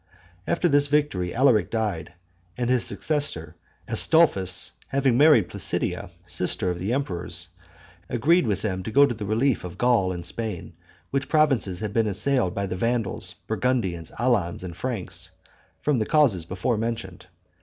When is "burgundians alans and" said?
13.45-14.75